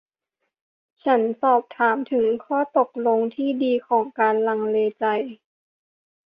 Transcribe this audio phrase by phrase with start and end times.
[1.03, 5.05] ฉันสอบถามถึงข้อตกลงที่ดีของการลังเลใจ